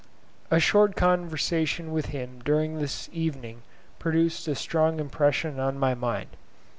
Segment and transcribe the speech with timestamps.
[0.49, 3.61] A short conversation with him during this evening
[3.99, 6.29] produced a strong impression on my mind.